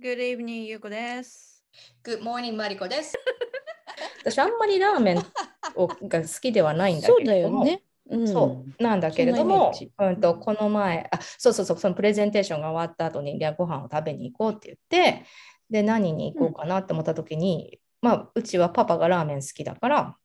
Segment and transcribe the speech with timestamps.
[0.00, 1.64] Good evening, ゆうこです。
[2.04, 3.16] Good morning, マリコです。
[4.20, 5.18] 私あんまりラーメン
[5.74, 7.82] をが好きではないんだそうけれども、だよね。
[8.08, 15.24] うん、そうなんだけれどもうんとこの前あ、そうそうそう、そのプレゼンテーションが終わった後に、じゃあご飯を食べに行こうって言って、
[15.68, 20.16] で、何に行こうかなって思った時に、まあ、うちはパパがラーメン好きだから、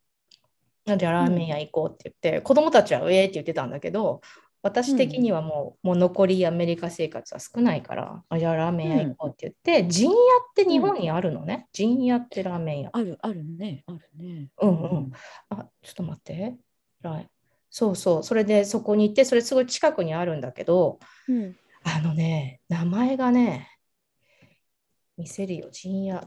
[0.86, 4.22] じゃあラーメン屋行こうって言って、子供たちはウェーって言ってたんだけど、
[4.64, 10.18] 私的にはもう,、もう残りアメリカ生活は少ないから、あじゃあラーメン屋行こうって言って、陣屋っ
[10.56, 11.68] て日本にあるのね。
[11.74, 12.90] 陣屋ってラーメン屋。
[12.94, 14.48] ある、あるね、あるね。
[14.62, 15.12] うんうん。
[15.50, 16.56] あ、ちょっと待って。
[17.04, 17.30] はい。
[17.70, 18.24] そうそう。
[18.24, 21.56] それでそこに行って、それすごい近くにあるんだけど、うん。
[21.84, 23.68] あのね、名前がね、
[25.18, 26.26] 見せるよ、陣屋。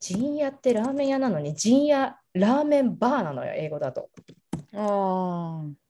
[0.00, 4.10] 陣屋ってラーメン屋なのに、陣屋ラーメンバーなのよ、英語だと。
[4.74, 5.83] ああ。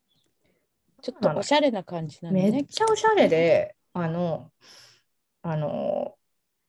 [1.04, 2.66] ちょっとおしゃれな感じなのめっね。
[2.66, 4.52] ちゃおしゃれで、あの、
[5.42, 6.18] あの、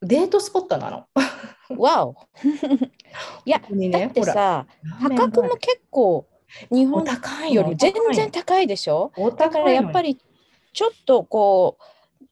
[0.01, 1.09] デートスポットなの。
[1.77, 2.15] わお。
[3.45, 4.67] いや、ね、ほら、ってさ、
[4.99, 6.27] 価格も結構
[6.71, 7.05] 日お本
[7.49, 9.11] より全然高いでしょ？
[9.15, 10.17] おだからやっぱり
[10.73, 11.77] ちょっとこ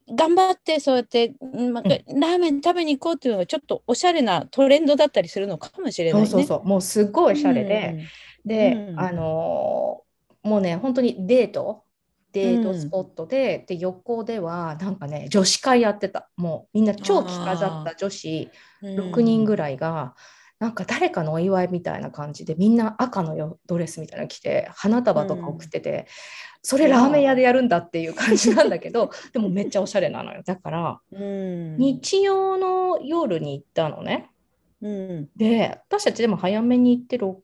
[0.07, 2.03] う頑張ってそうやって、うんまあうん。
[2.19, 6.27] ラーメン食べに行こうっていうのがちょっとおしゃれなトレンドだったりするのかもしれないね。
[6.29, 7.97] そうそうそう、もうすっごいおしゃれで、
[8.45, 8.99] で、うん。
[8.99, 10.03] あのー
[10.43, 11.85] もうね、本当にデート、
[12.33, 16.29] デートスポットで、で、横では、なんかね、女子会やってた。
[16.35, 18.49] もうみんな超着飾った女子
[18.81, 20.15] うん6人ぐらいが、
[20.59, 26.07] なんか誰かのお祝いみたいな感じで、みんな赤のよドレスみたいなの着て、花束とか送ってて、
[26.61, 30.41] それラーメン屋でやるんだっていう感じなんだけど、 でもめっちゃおしゃれなのよ。
[30.45, 34.31] だから、うん日曜の夜に行ったのね。
[34.81, 37.35] うんで、私たちでも早めに行って6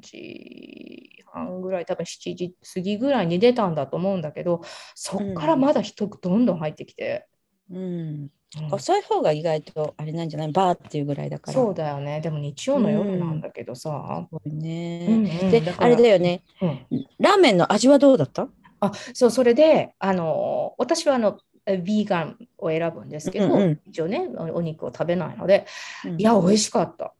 [0.00, 4.62] 時半ぐらい、多分7時過ぎぐらいに出たんだと思うんだけど、
[4.94, 7.26] そっからまだ人どんどん入ってきて。
[7.70, 8.30] うんうん
[8.70, 10.52] 遅い方が意外とあれなんじゃない？
[10.52, 11.54] バーっていうぐらいだから。
[11.54, 12.20] そうだよね。
[12.20, 14.26] でも日曜の夜なんだけどさ。
[14.28, 15.06] すごいね。
[15.08, 16.42] うんうんであれだよね。
[16.60, 18.48] うんラーメンの味はどうだった？
[18.80, 25.64] あ、そう、それで、あの、私はあの、ヴィーガンを選ぶんですけど、うんうん一応ね、おお肉を食べないので、
[26.04, 27.14] うんいや、美味しかった。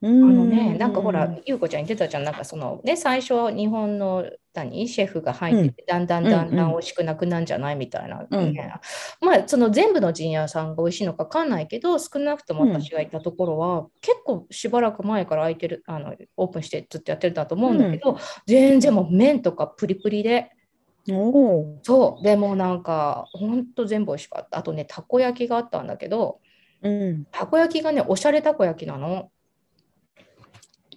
[0.00, 8.52] ああのね、なんかほら、ゆうこちゃん言ってたじゃん、なんかそのね、最初は日本の何シェフが入ってて、だんだんだんだん美味しくなくなんじゃないみたいな、うん。
[8.52, 8.74] ね
[9.20, 20.52] まあ、その全部の陣屋さんが美味しいのか分かんないけど、少なくとも私が行ったところは、結構しばらく前から開いてる、あのオープンしてずっとやってるんだと思うんだけど、全然もう麺とかプリプリで、
[21.82, 24.58] そう、でもなんか、ほんと全部美味しかった。
[24.58, 26.40] あとね、たこ焼きがあったんだけど、
[26.82, 29.30] うん、たこ焼きがね、おしゃれたこ焼きなの。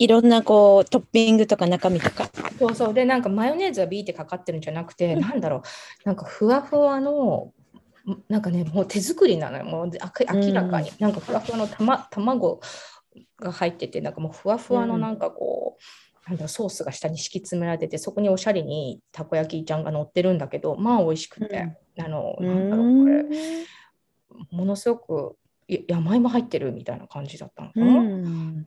[0.01, 2.27] いろんなこうトッピングとか中身とか。
[2.57, 2.93] そうそう。
[2.93, 5.61] で、なんかマヨネーズはビーってかかってるんじゃなくて、なんだろう、
[6.05, 7.53] なんかふわふわの、
[8.09, 9.63] んなんかね、もう手作りなのよ。
[9.63, 12.59] もう明らかに、なんかふわふわのた、ま、卵
[13.37, 15.01] が入ってて、なんかもうふわふわのうん。
[15.01, 15.77] なんかこ
[16.25, 23.23] う、なんだろうソースが下に敷き詰められてて、そこにおしゃれにたこ焼きちゃんが乗ってるんだけど、まあ美味しくて、あの、なんだろう、これ、
[24.49, 25.40] ものすごくい
[25.87, 27.85] 山芋入ってるみたいな感じだったのかな？
[27.85, 28.65] うん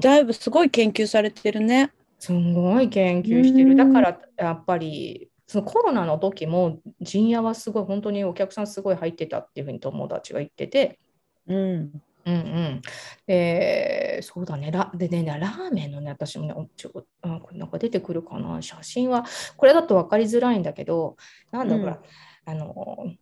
[0.00, 1.92] だいぶすごい研究されてるね。
[2.18, 3.70] すごい研究してる。
[3.72, 10.98] うんだからやっぱりそのコロナの時も陣屋はすごい本当にお客さんすごい入ってたっていうふうに友達が言ってて、
[11.46, 12.02] うん。
[12.24, 12.82] うんうん。
[13.26, 14.70] で、そうだね。
[14.70, 18.62] ラでね、ラーメンのね、私もね、おちょあこれなんか出てくるかな？
[18.62, 19.24] 写真は、
[19.56, 21.16] これだと分かりづらいんだけど、
[21.50, 21.98] なんだろう、う
[22.44, 23.12] あの、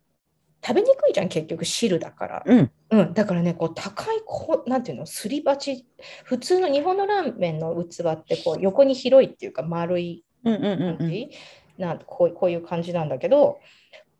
[0.63, 2.43] 食べにくいじゃん、結局汁だから。
[2.45, 2.71] うん。
[2.91, 5.85] うん、だからね、こう高いこう、なんていうの、すり鉢、
[6.23, 10.63] 普通の日本のラーメンの器ってこう横に広いっていうか丸いうんうん
[10.99, 11.29] うん
[11.77, 13.59] なんこうこういう感じなんだけど、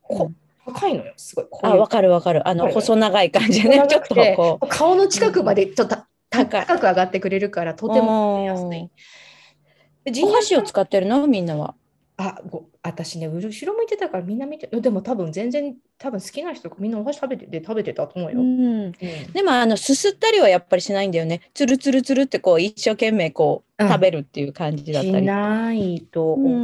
[0.01, 1.45] こうん高いのよ、すごい。
[1.49, 2.47] こうあ、いうわかるわかる。
[2.47, 3.83] あの、はい細長い感じね。
[3.89, 4.67] ちょっとこう。
[4.67, 5.95] 顔の近くまでちょっと
[6.29, 10.23] た高く上がってくれるから、とても食べやすい。
[10.23, 11.27] お屋箸を使ってるの？
[11.27, 11.75] みんなは。
[12.21, 18.39] あご私ね、後ろ向いてたからみんな見て、でも多分全然、多分好きな人みんなお箸食べてて食べてたと思うよ。
[18.39, 18.85] うん。
[18.85, 18.91] うん
[19.33, 21.41] でもあのすすったりはやっぱりしないんだよね。
[21.53, 25.21] つるつるつるってこう一生懸命こううん食べるっていう感じだったしり。
[25.21, 26.51] ないと思う。
[26.51, 26.57] う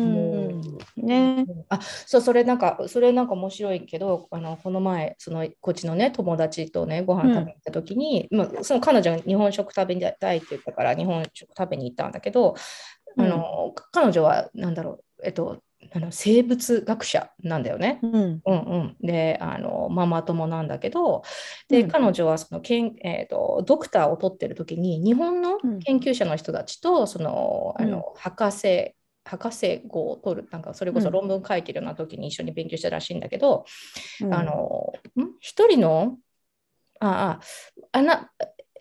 [0.53, 1.45] んね。
[1.69, 12.55] あそうそれなんかそれなんか面白いけどあのこの前そのこっちのね友達とねご飯食べに行った時に、まあ、その彼女が日本食食べたいって言ったから日本食食べに行ったんだけど、
[13.17, 15.61] あの彼女はなんだろうえっと
[15.93, 17.99] あの生物学者なんだよね。
[18.01, 18.13] うん。
[18.13, 21.21] うんうん、であのママ友なんだけど
[21.69, 21.87] で、うん。
[21.87, 25.79] 彼女はそのけん、えー、とドクターを取ってる時に日本のうん。
[25.79, 27.91] 研究者の人たちとその、あうん。
[27.91, 31.13] の博士博士号を取るなんかそれこそうん。
[31.13, 33.65] 論文書いてるような時に一緒に勉強したらしいんだけど、
[34.21, 34.33] うん。
[34.33, 35.29] あのん？
[35.39, 36.17] 一人の
[36.99, 37.39] あ
[37.91, 38.31] ああな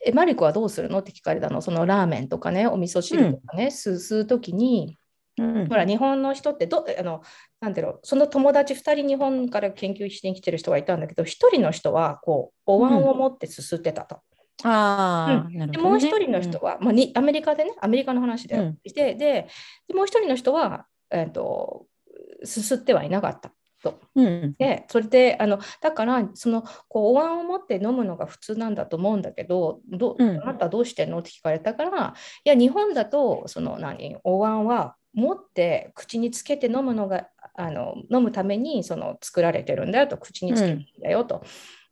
[0.05, 1.01] えマリコはどうするの？
[1.01, 1.61] って聞かれたの。
[1.61, 4.99] そのラーメンとかねお味噌汁とかね、吸う吸う時に
[5.39, 5.69] うん。
[5.69, 7.23] ほら日本の人ってどあの
[7.61, 14.21] なんていうのその友達2人日本から研究しに来てる人がいたんだけど1人の人はこうお椀を持ってすすってたと。
[14.65, 15.67] ああ、なるほど、ね。
[15.69, 18.79] でもう一人の人は、まあ、にアメリカでねアメリカの話で、うん。
[18.85, 19.49] でで
[19.89, 21.87] でもう一人の人は、えー、と
[22.45, 23.53] すすってはいなかった。
[23.83, 24.01] と。
[24.15, 30.43] うん、でそれであのだからそのこうお椀を持って飲むのが普通なんだと思うんだけどどうん。
[30.43, 31.19] あなたどうしてんの？
[31.19, 41.43] って聞かれたからいや日本だとその何お椀は持って口につけて飲むのがあの飲むためにその作られてるんだよと口につけてるんだよと。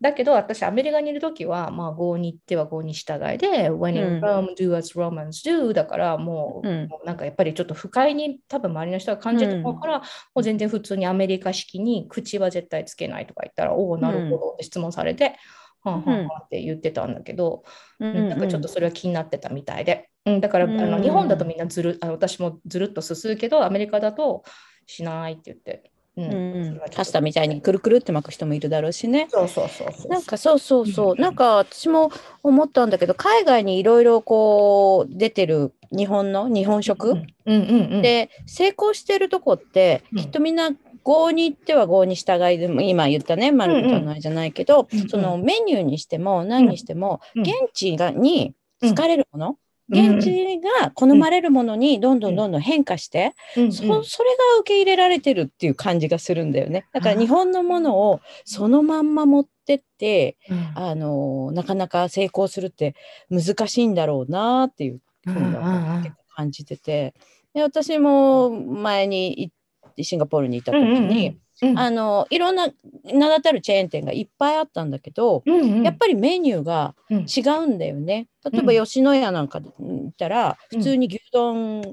[0.01, 4.23] だけど私アメリカにいるときは、まあ、合に行っては合に従いで、When う in ん。
[4.23, 6.89] Rome, do as Romans do だからもう,、うん。
[6.89, 10.05] もうなんかやっぱりちょっと不快に多分周りの人が感じると思うから、も
[10.35, 15.37] う全然普通にアメリカ式に口は絶対つけないとか言ったら、おお、なるほどって質問されて、
[15.85, 17.63] はんはんはんって言ってたんだけど、
[18.01, 24.45] ううんなんかちょっとそれは気になってたみたいで、うん、だから、あのうん日本だとみんなずるあの私もずるっとすするけどアメリカだと
[24.87, 26.81] しないって言って、うん。
[26.95, 29.27] パスタみたいにくるくるって巻く人もいるだろうしね。
[29.31, 30.09] そうそうそうそう。
[30.09, 31.21] なんかそうそうそう、うん。
[31.21, 32.11] なんか私も
[32.43, 37.59] 思ったんだけど海外にいろいろこう出てる日本の日本食、うんうん
[37.95, 38.03] うん。
[38.03, 40.19] で成功してるとこって、うん。
[40.19, 40.71] きっとみんな
[41.05, 45.09] 合に行っては合に従いでも今言ったねマルコちゃんのあれじゃないけど、うんうん。
[45.09, 47.43] そのメニューにしても何にしても、うん。
[47.43, 49.55] 現地がに好かれるもの、うん
[49.87, 53.65] 現地が好まれるものにどんどんどんどん変化して、うん。
[53.65, 53.73] うん。
[53.73, 56.87] そそれが受け入れられてるっていう感じがするんだよね。
[56.95, 60.73] だから日本のものをそのまんま持ってって、うん。
[60.75, 62.95] あのなかなか成功するって
[63.29, 67.15] 難しいんだろうなっていうふうに感じてて。
[67.53, 69.55] で私も前に行っ
[69.95, 71.39] てシンガポールに行った時に、うん
[71.79, 72.69] あのいろんな
[73.05, 75.83] 名だたるチェーン店がいっぱいあったんだけど、うんうん。
[75.85, 77.19] やっぱりメニューがうん。
[77.21, 78.27] 違うんだよね。
[78.45, 80.79] 例えばうん吉野家なんかで行ったら、うん。
[80.79, 81.85] 普通に牛丼っ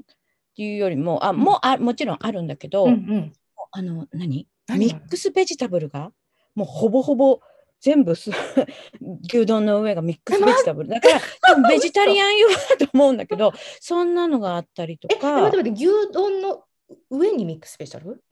[0.56, 3.32] ていうよりも、あもうあもちろんあるんだけど、うんうん。
[3.70, 4.48] あの何？
[4.66, 6.10] 何ミックスベジタブルが
[6.56, 7.38] もうほぼほぼ
[7.80, 8.30] 全部す
[9.32, 10.88] 牛丼の上がミックスベジタブル。
[10.88, 11.20] だから
[11.68, 16.64] ベジタリアン用だと思うんだけどそんなのがあったりとえ、か待って待って、牛丼の
[17.10, 18.22] 上にミックスペシャル？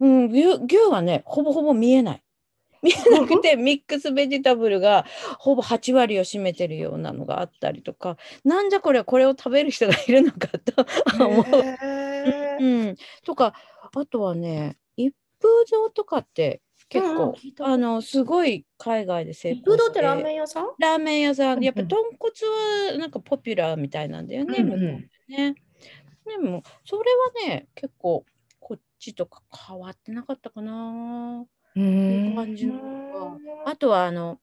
[0.00, 2.22] うん、牛牛はねほぼほぼ見えない。
[2.82, 5.06] 見えなくてミックスベジタブルが
[5.38, 10.86] ほぼ8割を占めてるようなのがあったりとかなんじゃこれこれを食べる人がいるのかと
[11.26, 11.44] 思う。
[12.60, 13.54] うん、とか
[13.94, 20.66] あとはね一風堂とかって結うんうんあのすごい海外で成功一風堂ってラーしてメン屋さん？
[20.78, 21.64] ラーメン屋さうん。
[21.64, 25.10] やっぱ豚骨はなんかポピュラーみたいなんだよね,、うんうん。
[25.28, 25.54] 向
[26.26, 27.04] でもそれ
[27.44, 28.24] はね結構
[28.60, 31.46] こっちとか変わってなかったかな。
[31.76, 32.34] うーん。
[32.34, 32.68] 感じ
[33.64, 34.40] あとはあの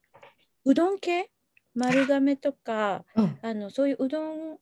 [0.66, 1.30] うどん系？
[1.76, 3.40] 丸亀とかうん。
[3.42, 4.58] あのそういううどん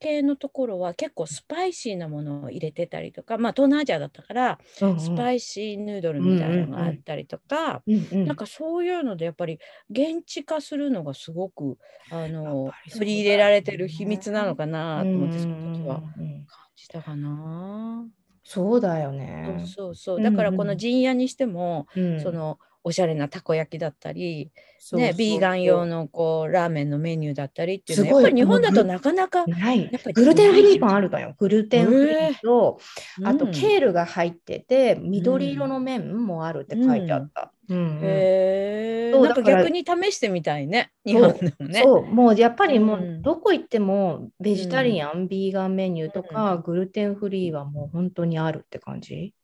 [0.00, 9.58] 系のところは結構スパイシーなものを入れてたりとかまあ東南アジアだったからスパイシーヌードルみたいなのがあったりとか、うなんかそういうのでやっぱり
[9.90, 11.78] 現地化するのがすごく
[12.10, 16.44] あの取り入れられてる秘密なのかなと思ってその時は感
[16.76, 18.06] じたかな。
[18.44, 19.64] そうだよね。
[19.74, 22.20] そうそうだからこの陣屋にしても、うん。
[22.20, 24.52] そのおしゃれなたこ焼きだったり、
[24.92, 28.24] ね、ビーガン用ののこうラーメンのメニューだったりっていうのすごい。
[28.24, 29.90] はやっぱり日本だとなかなか、ない。
[30.14, 31.34] グルテンフリーパンあるのよ。
[31.38, 32.78] グルテンフリーと、
[33.24, 33.52] あとうん。
[33.52, 37.52] ケールが入ってて、緑色の麺もあるって書いてあった。
[37.68, 37.76] うん。
[37.76, 39.14] うんへえ
[39.44, 41.82] 逆に試してみたいね日本でもね。
[41.82, 43.22] そう、もうやっぱりもううん。
[43.22, 49.34] どこ行ってもベジタリアン、ビーガンメニューとか、グルテンフリーはもう本当にあるって感じ。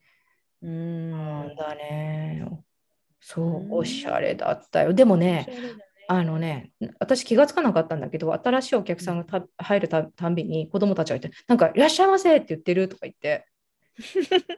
[0.63, 1.11] うん。
[1.13, 2.45] なんだね。
[3.21, 4.95] そうう、んおしゃれだったよ。
[4.95, 5.49] でもね、ね
[6.09, 13.47] あのね、私気がつかなかったんだけど、新しいお客さんがた入るたたんびに子供たちがいて、なんか、いらっしゃいませって言ってるとか言って。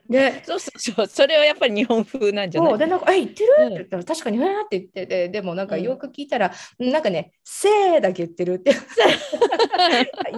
[0.09, 2.77] でそうそうそれはやっぱり日本風なんじゃない？
[2.79, 8.73] でなんか「え言ってる?」って言ったら確かに「えって言っててでもなんかよく聞いたら、うん、なんかね「せー」だけ言ってるって。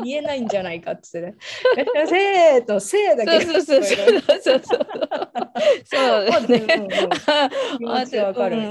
[0.04, 1.36] 言えないんじゃないかっつってね
[2.08, 4.62] 「せー」と「せー」だけそうそうそうそう。
[5.86, 5.98] そ
[6.40, 6.66] うね、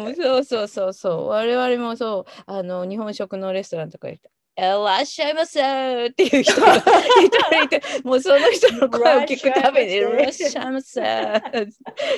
[0.09, 1.29] うん、そうそうそうそう。
[1.29, 2.31] 我々もそう。
[2.47, 11.03] あの日本食のレストランとか行っていらっしゃいませ」っていう人が いたりいてもうその人の声を聞くたびに「いらっしゃいませ」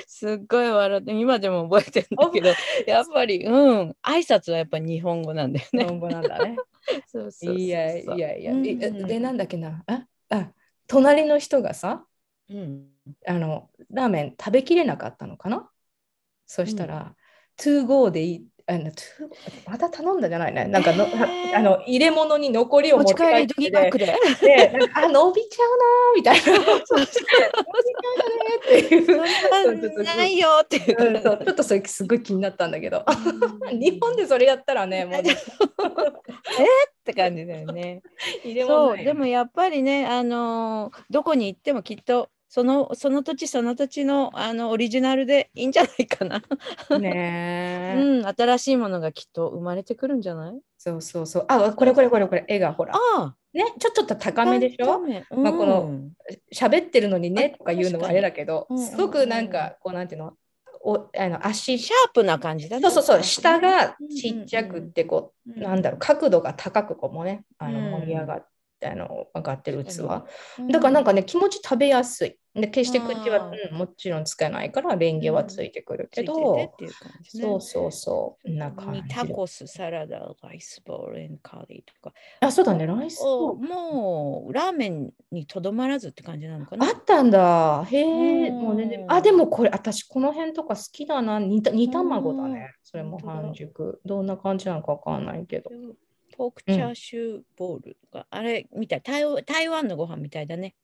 [0.06, 2.48] すっごい笑って今でも覚えてるんだけど
[2.86, 5.84] やっぱりうん挨拶はやっぱ日本語なんだよね。
[5.84, 6.56] 日本語なんだね。
[7.06, 7.54] そうそうそうそう。
[7.54, 8.66] いやいやいや、うん。
[8.66, 9.82] えで、なんだっけな？
[9.86, 10.52] ああ
[10.86, 12.06] 隣の人がさ、
[12.48, 12.90] うん。
[13.26, 15.68] あのラーメン食べきれなかったのかな？
[16.46, 17.14] そしたら、
[17.58, 18.90] to go でいいあの
[19.68, 20.64] また頼んだじゃないね。
[20.64, 24.06] なんかの、へーあの入れ物に残りを持ち持って帰って帰りドギバッグで。
[24.06, 24.12] で
[24.76, 26.42] なんかあ伸びちゃうなーみたいな。
[26.44, 27.40] 伸びちゃう
[29.62, 30.02] よねっていう。
[30.02, 31.22] なないよっていう。
[31.22, 33.04] ちょっとそれすごい気になったんだけど
[33.70, 35.36] 日本でそれやったらねもうねっ
[37.04, 38.02] て感じだよね。
[38.42, 46.42] 入れ物そうでもやっぱりねあのーどこに行ってもきっとそのその土地その土地のあのオリジナルでいいんじゃないかな。
[46.98, 50.58] ねえ、 うん新しいものがきっと生まれてくるんじゃない？
[50.78, 51.44] そうそうそう。
[51.48, 52.94] あこれこれこれこれ絵がほら。
[53.18, 55.00] あねちょちょっと高あめでしょ？
[55.36, 56.12] まあこのうん。
[56.50, 60.32] 喋ってるのにねとか言うのはあれだけどすごくなんかこうなんていうの？
[60.82, 62.80] おあの足シャープな感じだね。
[62.80, 63.22] そうそうそう。
[63.22, 65.62] 下がうんちっちゃくってこう、うん。
[65.62, 67.90] なんだろう角度が高くこうもねあのうん。
[68.00, 68.46] 盛り上がって、
[68.84, 70.00] あの上がってる器。
[70.58, 70.68] うん。
[70.68, 72.38] だからなんかね気持ち食べやすい。
[72.60, 77.44] で決して口は、うんもちろんつかないからレンゲはついてくるけど、てっていう感じね。
[77.44, 82.14] そうそうそうな感にじタコス、サラダ、ライスボール、カリーとか。
[82.40, 83.20] あそうだねライス。
[83.22, 86.86] おもうラーメンにとどまらずって感じなのかな。
[86.86, 87.84] あったんだ。
[87.84, 88.62] へえうん。
[88.62, 89.04] もう全然。
[89.08, 91.38] あでもこれ私この辺とか好きだな。
[91.38, 92.54] 煮た煮卵だうん。
[92.54, 94.00] ねそれも半熟。
[94.06, 95.70] どんな感じなのかわかんないけど
[96.36, 100.74] ポークチャーシューボールとか、あれみたい台湾、台湾のご飯みたいだね。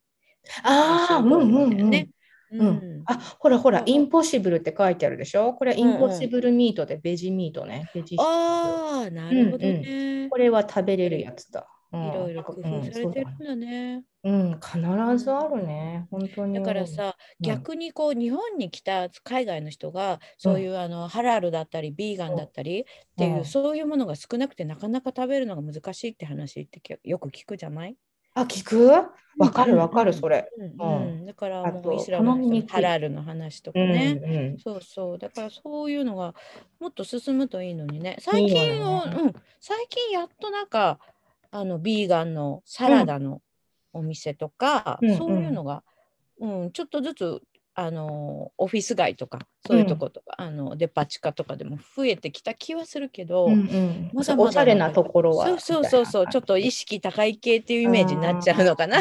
[0.64, 2.08] ああうんうんうんね。
[2.50, 2.60] うん。
[2.60, 3.02] うん。
[3.06, 5.54] あほらほらインポッシブルって書いてあるでしょ？
[5.54, 10.28] これインポッシブルミートでベジミートねベジああ、なるほどね。
[10.30, 11.60] これは食べれるやつだ。
[11.60, 14.04] うんいろいろ工夫されてるんだね。
[14.24, 14.78] うん、必
[15.24, 16.54] ずあるね、本当に。
[16.54, 17.46] だからさ、うん。
[17.46, 22.84] 逆にこう日本に来た海外の人がそういうあのハラルだったりビーガンだったりっ
[23.16, 23.44] ていううん。
[23.44, 27.96] そういうものが少なくてなかなか食べるのが難しいって話ってきよく聞くじゃない？
[28.34, 28.88] あ、聞く？
[29.38, 30.48] わかるわかる、それ。
[30.58, 31.26] うん。
[31.26, 34.20] だからもうイスラムのハラルの話とかうんね。
[34.22, 34.58] うん。
[34.58, 35.18] そうそう。
[35.18, 36.34] だからそういうのが
[36.78, 38.16] もっと進むといいのにね。
[38.20, 40.98] 最近うん、最近やっとなんか
[41.52, 43.40] あのビーガンのサラダの
[43.92, 45.16] お店とか、うん。
[45.16, 45.84] そういうのが、
[46.40, 47.40] うんちょっとずつ
[47.74, 55.46] あのオフィス街とかそういうとことか、あのデパ地下とかでも増えてきた気はするけど、うんうんまだまだおしゃれなところは。
[55.46, 59.00] そうそうそうそうちょっと意識高い系っていうイメージになっちゃうのかな。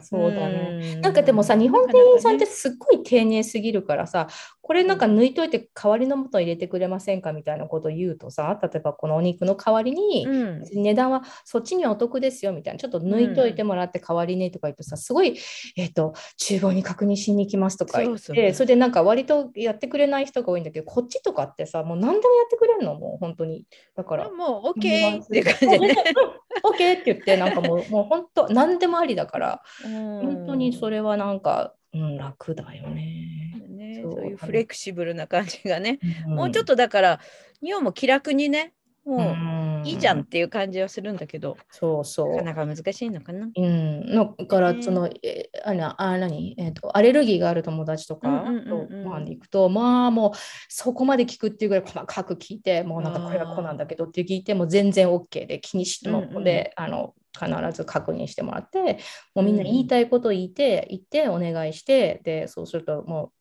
[0.00, 0.96] そうだね。
[0.96, 4.28] んなんかでもさ、日本店員さんってすっごい丁寧すぎるからさ、
[4.70, 15.36] これなんか抜いといて代わりのもの入れてくれませんかみたいなことを言うとさ、例えばこのお肉の代わりに、うん値段はそっちにはお得ですよみたいな、ちょっと抜いといてもらって代わりにとか言うとさ、すごい、
[15.76, 23.66] えっ、と、厨房に確認しに行きますとか言って、それでなんか割とやってくれない人が多いんだけど、こっちとかってさ、もう何でもやってくれるの、もう本当に。
[23.96, 24.30] だから。
[24.30, 25.94] もう OK って感じでね。
[26.64, 33.40] オッケーって言って、なんかもう、もう本当、何でもありだから、本本当にそれはなんか、うん、楽だよね。
[33.68, 37.20] ね、そういうフレキシブルな感じがね、んもうちょっとだから
[37.62, 38.74] 日本も気楽にね
[39.10, 39.32] もうう
[39.82, 39.82] ん。
[39.84, 42.36] いいじゃんっていう感じはするんだけど、そうそう。
[42.36, 43.48] なかなか難しいのかな。
[43.54, 44.82] うん、のからね。
[44.82, 50.32] その、えあのあ何、えーと、アレルギーがある友達とかとご飯に行くと、まあもう
[50.68, 58.98] そこまで聞くっていうぐらい細かく聞いて、もうなんかこれはこうなんだけどって聞いても全然 OK で気にしてもうんうんで、あの必ず確認してもらって、
[59.34, 63.32] もうみんな言いたいことを言って、言ってお願いして、でそうするとも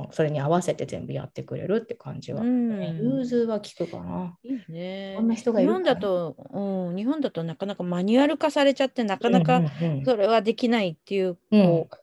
[0.00, 2.96] う、うん、それに合わせて全部やってくれるって感じは、うん。
[2.96, 4.36] 融通は聞くかな。
[4.42, 5.14] いいね。
[5.16, 9.62] こんな人がい日本るからだと、うん、日本だとなかなかマニュアル化されちゃってなかなか
[10.04, 11.62] それはできないっていう、うん。
[11.62, 11.96] こう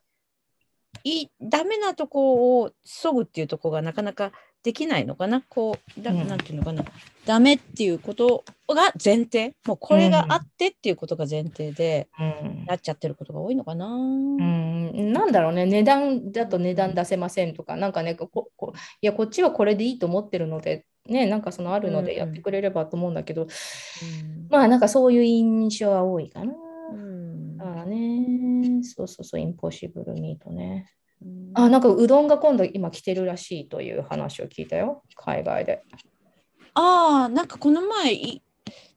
[1.04, 4.32] いダメなとこをそぐっていうとこがなかなか
[4.62, 5.42] できないのかな？
[5.48, 6.28] こうだ、うん。
[6.28, 6.84] なんていうのかな？
[7.24, 9.54] ダメっていうことが前提？
[9.66, 12.64] もうこれがあってっていうことが前提でうん。
[12.66, 13.86] なっちゃってることが多いのかな？
[13.86, 23.48] うん、なんだろうね、値段だと値段出せませんとか、なんかね、ここいや、こっちはこれでいいと思ってるので、ね、なんかそのあるのでやってくれればと思うんだけど、うん。
[24.50, 26.52] まあなんかそういう印象は多いかな。
[26.92, 27.56] うん。
[27.56, 30.92] だからね、そうそうそう、インポッシブルミートね。
[31.22, 35.82] うんあ、なんかうどんが今度今来てるらしいという話を聞いたよ、海外で。
[36.74, 38.42] ああなんかこの前い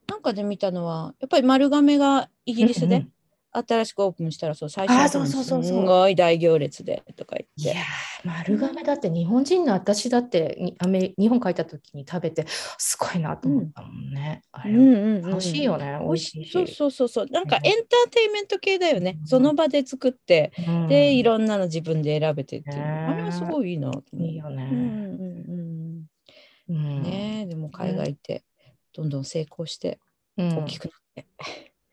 [0.08, 3.06] なんかで見たのはやっぱり丸亀がイギリスで？
[3.54, 7.02] 新しくオープンしたらそう最初はすんごい大行列で。
[7.16, 12.44] とかい言ってやー、丸亀だって日本人の私だってにアメリ日本帰った時に食べて
[12.78, 14.42] すごいなと思ったもんね。
[14.52, 16.44] あれうんうんうん楽しいよね、美美味味しい。
[16.44, 16.46] し。
[16.46, 16.52] しい。
[16.52, 17.26] そうそうそうそう。
[17.30, 17.66] なんかうん。
[17.66, 19.26] エンターテインメント系だよね、うん。
[19.26, 20.88] その場で作ってうん。
[20.88, 24.68] でいろんなの自分で選べてっていう、ねあれはすごいいいないいよね。
[24.70, 26.06] うんうん
[26.68, 27.02] うんうん。
[27.02, 28.44] ねえでも海外行って
[28.94, 29.98] どんどん成功して
[30.36, 30.58] うん。
[30.58, 31.26] 大きくなって、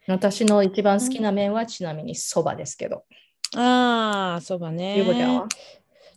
[0.08, 3.03] 私の一番好きな麺はちなみにそばですけど。
[3.55, 4.98] ああそばね。
[4.98, 5.48] ゆうこちゃんは？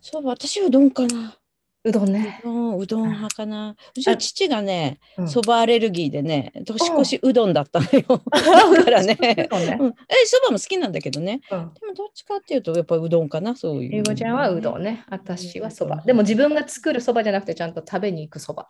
[0.01, 1.37] そう私うどんかな
[1.85, 2.41] うどんね。
[2.43, 3.75] うどんうどん派かな。
[3.95, 8.21] うちは父がねうんそばアレルギーでね年越しうどんだったのよ。
[8.31, 9.15] だからね。
[9.21, 9.93] うどんねうん、え
[10.25, 11.41] そばも好きなんだけどね。
[11.51, 13.91] うんでもどっちかっていうとやっぱうどんかなそういう。
[13.91, 15.05] りんごちゃんはうどんね。
[15.09, 15.99] 私はそばう。
[16.01, 18.67] んでも自分が作るそばじゃなくてちゃんと食べに行くそば。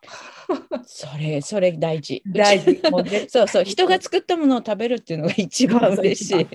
[0.85, 2.21] それそれ大事。
[2.27, 2.81] 大事。
[3.29, 6.47] そうそう人が作ったものを食べるっていうのが一番嬉しい。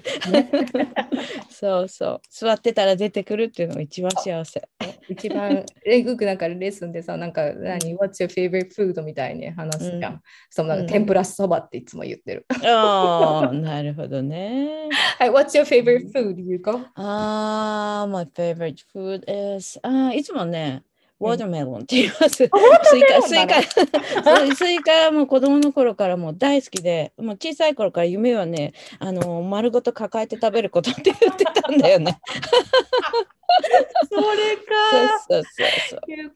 [1.50, 4.68] そう そう座ってたら出てくるっていうのが一番幸せ。
[5.08, 9.02] 一番、えよくなんかレッスンでさ、なんか何、What's your favorite food?
[9.02, 10.12] みたいに話すじゃん。
[10.14, 12.46] うんそのなんかうん天ぷらそばっていつも言ってる。
[12.64, 14.88] ああなるほどね。
[15.18, 16.40] はい、What's your favorite food?
[16.40, 20.82] ゆうこああ my favorite food is あーいつもね。
[21.20, 22.36] watermelon って言います。
[22.36, 23.60] スイカ、スイカ、
[24.56, 32.18] スイカはもう子供の頃からもう大好きで、もう小さい頃から夢はね、あの丸ごと抱えて食べることって言ってたんだよね。
[34.08, 35.18] それか。
[35.28, 35.89] そうそう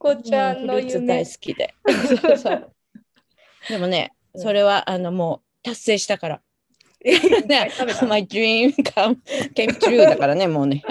[0.05, 0.15] そう。
[0.15, 1.25] ゆうこちゃんの夢大。
[1.25, 1.75] 好きで。
[1.87, 2.71] そうそう
[3.69, 6.41] でもね、うんそれはあのもう達成したから。
[7.05, 7.71] ね
[8.09, 9.17] My dream come,
[9.55, 10.83] came true だからね、もうね。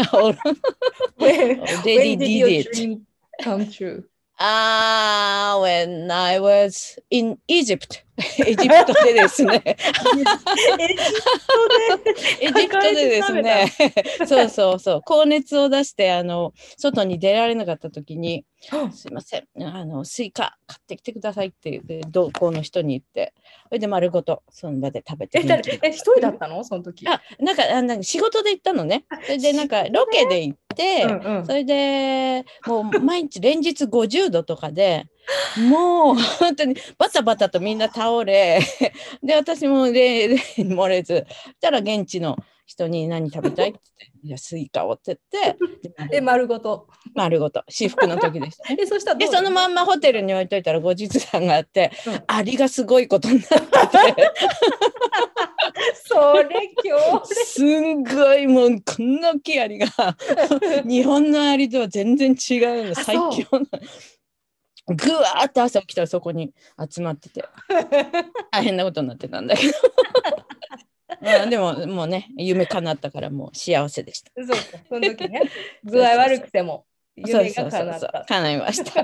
[1.18, 3.00] When when did your dream
[3.42, 4.04] come true?
[4.38, 8.04] ああ、when I was in Egypt.
[8.46, 9.62] エジプトでですね。
[12.40, 13.74] エジプトでですね。
[14.28, 15.02] そうそうそう。
[15.04, 18.46] 高熱を出して、あの、外に出られなかった時に、
[18.92, 23.34] すいません、あの、スイカ買ってきてくださいって言って、同行の人に言って、
[23.68, 26.64] それで丸ごとその場で食べてえ、一人だったの？
[26.64, 27.08] その時。
[27.08, 29.06] あ、なんか、あなんか仕事で行ったのね。
[29.24, 30.64] それで、なんか、ロケで行って、
[31.04, 35.06] うんうんそれでもう毎日連日50度とかで
[35.70, 38.60] もう本当にバタバタとみんな倒れ
[39.22, 45.58] で私も例に漏れずそしたら現地の人に何食べたいって言って「いやスイカを」って言って
[46.12, 46.88] え、丸ごと。
[47.14, 48.74] 丸ごと私服の時でした。
[48.74, 52.24] え、そしたでそのまんまホテルに置いといたら後日談があって、うん。
[52.28, 54.14] アリがすごいことになって。
[54.16, 54.32] て
[56.06, 57.36] それ今日。
[57.36, 59.88] すんごいもうこんな大きいアリが。
[60.86, 62.92] 日本のアリとは全然違うの。
[62.92, 63.80] あ最強な
[64.88, 66.54] ぐわーって朝起きたらそこに
[66.92, 67.46] 集まってて。
[68.52, 69.74] 大変なことになってたんだけど。
[71.22, 74.32] まあでももうね夢叶ったからもう幸せでした。
[74.36, 74.56] そうか、
[74.90, 75.42] その時ね。
[75.84, 78.26] 具合悪くても夢が叶った。
[78.28, 79.04] 叶いました